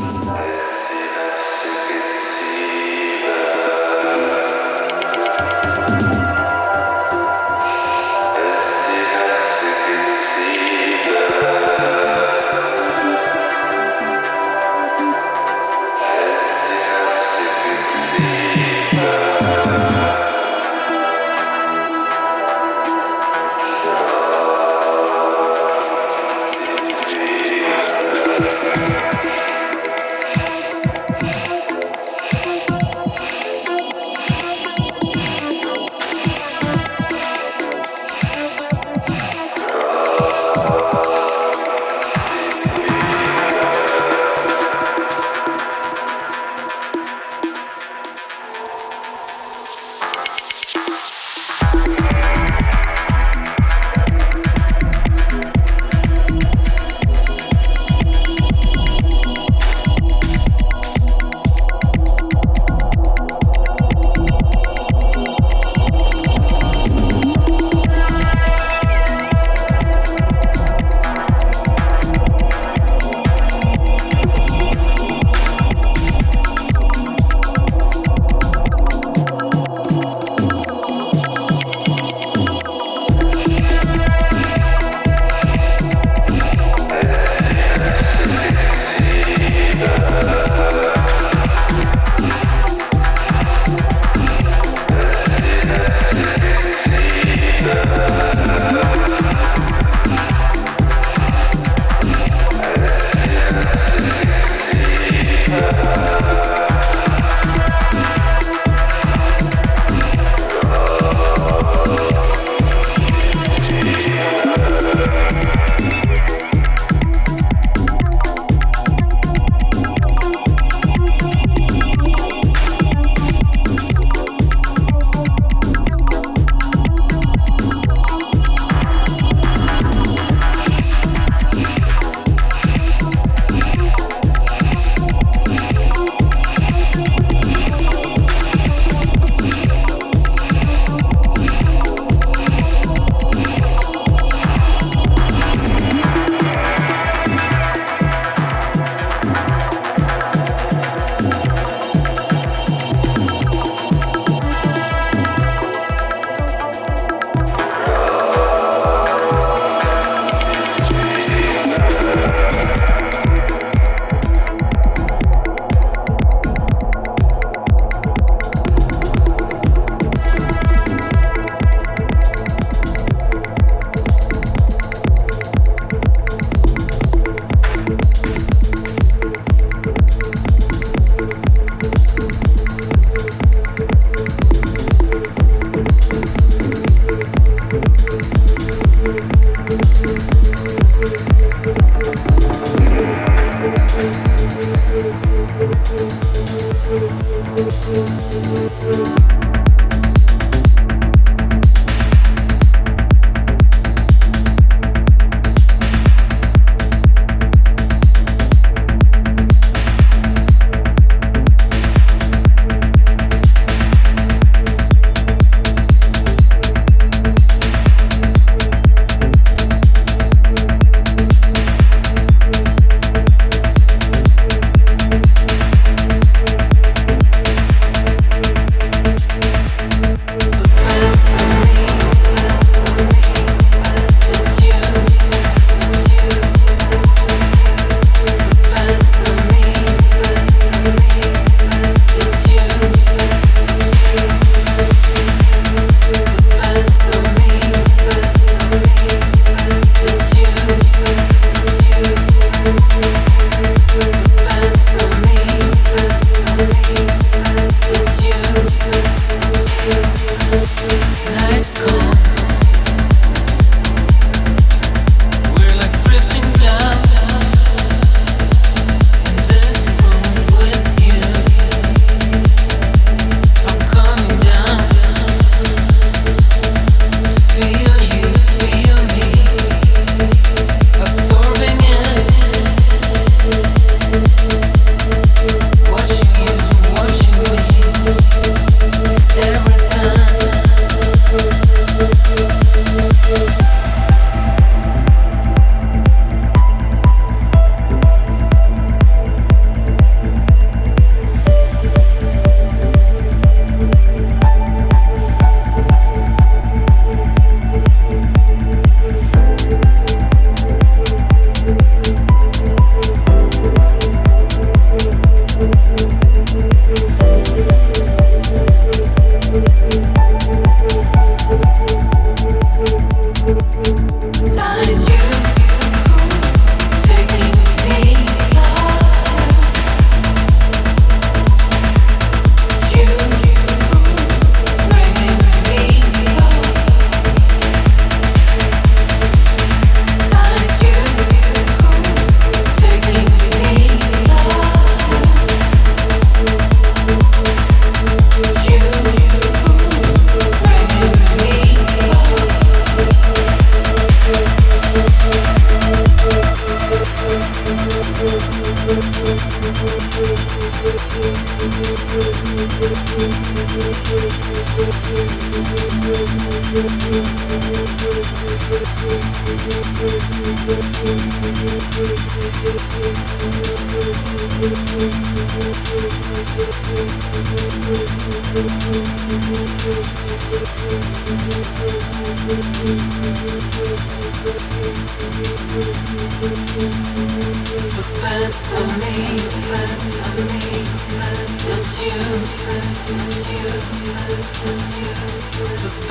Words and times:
Yeah. 0.00 0.69